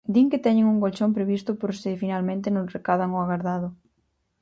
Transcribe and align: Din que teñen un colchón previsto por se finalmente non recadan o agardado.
Din 0.13 0.27
que 0.31 0.43
teñen 0.45 0.69
un 0.73 0.81
colchón 0.83 1.11
previsto 1.17 1.51
por 1.61 1.71
se 1.81 1.99
finalmente 2.03 2.47
non 2.55 2.71
recadan 2.75 3.11
o 3.17 3.17
agardado. 3.21 3.67